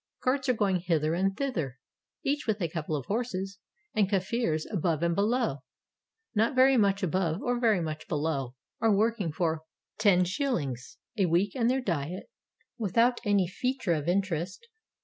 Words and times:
Carts 0.23 0.49
are 0.49 0.53
going 0.53 0.77
hither 0.77 1.13
and 1.13 1.37
thither, 1.37 1.77
each 2.23 2.47
with 2.47 2.59
a 2.59 2.67
couple 2.67 2.95
of 2.95 3.05
horses, 3.05 3.59
and 3.93 4.09
Kafirs 4.09 4.65
above 4.71 5.03
and 5.03 5.13
below,— 5.13 5.57
not 6.35 6.55
very 6.55 6.75
much 6.75 7.03
above 7.03 7.39
or 7.43 7.59
very 7.59 7.81
much 7.81 8.07
below,— 8.07 8.55
are 8.81 8.91
working 8.95 9.31
for 9.31 9.61
los. 10.03 10.97
a 11.19 11.25
week 11.27 11.55
and 11.55 11.69
their 11.69 11.81
diet 11.81 12.31
without 12.79 13.21
any 13.25 13.45
fea 13.45 13.77
ture 13.77 13.93
of 13.93 14.07
interest. 14.07 14.67